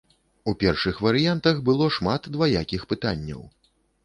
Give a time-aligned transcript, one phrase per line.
[0.51, 3.47] У першых варыянтах было шмат дваякіх пытанняў.